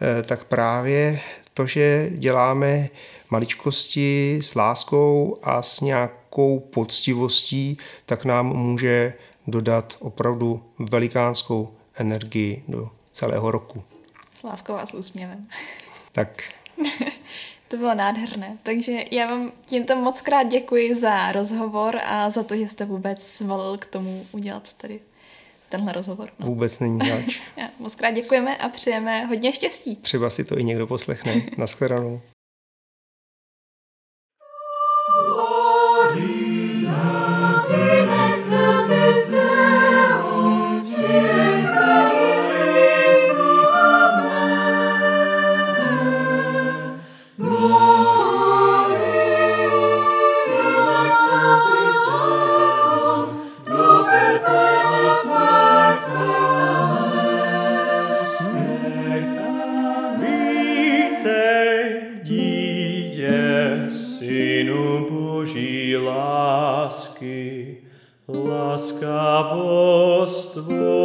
Eh, 0.00 0.22
tak 0.22 0.44
právě 0.44 1.20
to, 1.54 1.66
že 1.66 2.10
děláme 2.10 2.88
maličkosti 3.30 4.38
s 4.42 4.54
láskou 4.54 5.38
a 5.42 5.62
s 5.62 5.80
nějakou 5.80 6.60
poctivostí, 6.60 7.78
tak 8.06 8.24
nám 8.24 8.46
může 8.46 9.14
dodat 9.46 9.96
opravdu 10.00 10.62
velikánskou 10.78 11.68
energii 11.94 12.62
do 12.68 12.90
celého 13.12 13.50
roku. 13.50 13.84
S 14.44 14.46
láskou 14.46 14.74
a 14.74 14.86
s 14.86 14.94
úsměvem. 14.94 15.48
Tak 16.12 16.42
To 17.68 17.76
bylo 17.76 17.94
nádherné. 17.94 18.58
Takže 18.62 18.92
já 19.10 19.26
vám 19.26 19.52
tímto 19.66 19.96
moc 19.96 20.20
krát 20.20 20.42
děkuji 20.42 20.94
za 20.94 21.32
rozhovor 21.32 22.00
a 22.04 22.30
za 22.30 22.42
to, 22.42 22.56
že 22.56 22.68
jste 22.68 22.84
vůbec 22.84 23.38
zvolil 23.38 23.76
k 23.78 23.86
tomu 23.86 24.26
udělat 24.32 24.72
tady 24.72 25.00
tenhle 25.68 25.92
rozhovor. 25.92 26.30
No. 26.38 26.46
vůbec 26.46 26.78
není 26.78 26.98
zač. 27.10 27.40
Moc 27.78 27.94
krát 27.94 28.10
děkujeme 28.10 28.56
a 28.56 28.68
přejeme 28.68 29.24
hodně 29.24 29.52
štěstí. 29.52 29.96
Třeba 29.96 30.30
si 30.30 30.44
to 30.44 30.58
i 30.58 30.64
někdo 30.64 30.86
poslechne. 30.86 31.42
Naschledanou. 31.56 32.20
the 70.54 70.60
Lord. 70.60 71.03